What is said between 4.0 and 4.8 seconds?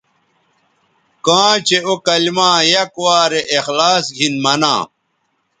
گھن منا